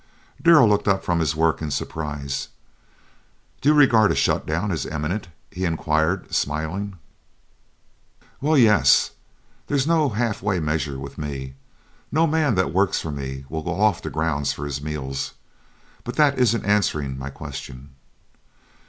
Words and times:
Darrell 0.41 0.67
looked 0.67 0.87
up 0.87 1.03
from 1.03 1.19
his 1.19 1.35
work 1.35 1.61
in 1.61 1.69
surprise. 1.69 2.47
"Do 3.61 3.69
you 3.69 3.75
regard 3.75 4.11
a 4.11 4.15
shut 4.15 4.47
down 4.47 4.71
as 4.71 4.87
imminent?" 4.87 5.27
he 5.51 5.63
inquired, 5.63 6.33
smiling. 6.33 6.97
"Well, 8.41 8.57
yes; 8.57 9.11
there's 9.67 9.85
no 9.85 10.09
half 10.09 10.41
way 10.41 10.59
measures 10.59 10.97
with 10.97 11.19
me. 11.19 11.53
No 12.11 12.25
man 12.25 12.55
that 12.55 12.73
works 12.73 12.99
for 12.99 13.11
me 13.11 13.45
will 13.47 13.61
go 13.61 13.79
off 13.79 14.01
the 14.01 14.09
grounds 14.09 14.51
for 14.53 14.65
his 14.65 14.81
meals. 14.81 15.33
But 16.03 16.15
that 16.15 16.39
isn't 16.39 16.65
answering 16.65 17.15
my 17.15 17.29
question." 17.29 17.91